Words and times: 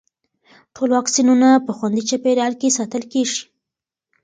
ټول 0.75 0.89
واکسینونه 0.97 1.49
په 1.65 1.71
خوندي 1.77 2.03
چاپېریال 2.09 2.53
کې 2.61 2.75
ساتل 2.77 3.03
کېږي. 3.13 3.41